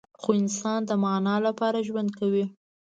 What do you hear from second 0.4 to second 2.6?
انسان د معنی لپاره ژوند کوي.